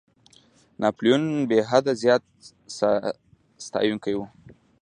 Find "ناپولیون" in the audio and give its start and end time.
0.81-1.23